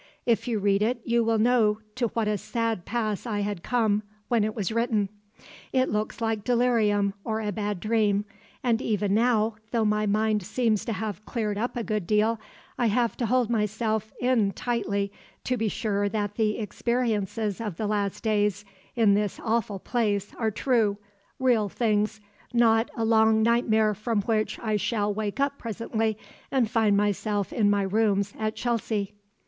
[0.25, 4.01] If you read it you will know to what a sad pass I had come
[4.29, 5.09] when it was written.
[5.71, 8.25] It looks like delirium or a bad dream,
[8.63, 12.39] and even now, though my mind seems to have cleared up a good deal,
[12.79, 15.11] I have to hold myself in tightly
[15.43, 18.65] to be sure that the experiences of the last days
[18.95, 20.97] in this awful place are true,
[21.37, 22.19] real things,
[22.51, 26.17] not a long nightmare from which I shall wake up presently
[26.49, 29.13] and find myself in my rooms at Chelsea.